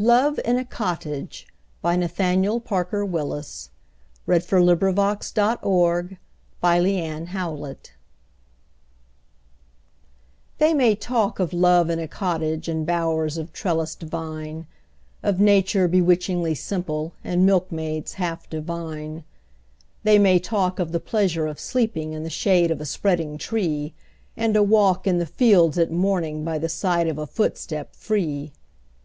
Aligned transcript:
et 0.00 0.36
Him 0.36 0.56
Have 0.56 0.70
praises 0.70 1.44
for 1.80 1.96
the 1.96 1.96
well 1.96 1.96
completed 1.96 1.96
year. 1.96 1.96
Nathaniel 1.96 2.58
Parker 2.60 3.04
Willis 3.04 3.70
Love 4.26 4.52
in 4.52 4.68
a 4.68 6.16
Cottage 6.60 7.96
THEY 10.58 10.74
may 10.74 10.96
talk 10.96 11.38
of 11.38 11.52
love 11.52 11.88
in 11.88 12.00
a 12.00 12.08
cottage 12.08 12.66
And 12.66 12.84
bowers 12.84 13.38
of 13.38 13.52
trellised 13.52 14.02
vine 14.02 14.66
Of 15.22 15.38
nature 15.38 15.86
bewitchingly 15.86 16.56
simple, 16.56 17.12
And 17.22 17.46
milkmaids 17.46 18.14
half 18.14 18.50
divine; 18.50 19.22
They 20.02 20.18
may 20.18 20.40
talk 20.40 20.80
of 20.80 20.90
the 20.90 20.98
pleasure 20.98 21.46
of 21.46 21.60
sleeping 21.60 22.12
In 22.12 22.24
the 22.24 22.28
shade 22.28 22.72
of 22.72 22.80
a 22.80 22.84
spreading 22.84 23.38
tree, 23.38 23.94
And 24.36 24.56
a 24.56 24.64
walk 24.64 25.06
in 25.06 25.18
the 25.18 25.26
fields 25.26 25.78
at 25.78 25.92
morning, 25.92 26.42
By 26.42 26.58
the 26.58 26.68
side 26.68 27.06
of 27.06 27.18
a 27.18 27.26
footstep 27.28 27.94
free! 27.94 28.50